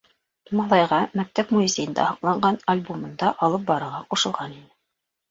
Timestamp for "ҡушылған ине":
4.15-4.73